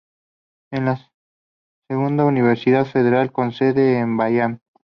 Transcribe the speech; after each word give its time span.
Es 0.71 0.81
la 0.81 0.99
segunda 1.87 2.25
universidad 2.25 2.85
federal 2.87 3.31
con 3.31 3.51
sede 3.51 3.99
en 3.99 4.17
Bahía. 4.17 4.59